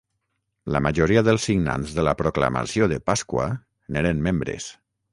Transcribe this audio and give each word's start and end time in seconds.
La 0.75 0.79
majoria 0.85 1.23
dels 1.27 1.45
signants 1.51 1.95
de 1.99 2.07
la 2.09 2.15
Proclamació 2.23 2.91
de 2.95 3.01
Pasqua 3.13 3.49
n'eren 3.93 4.29
membres. 4.31 4.73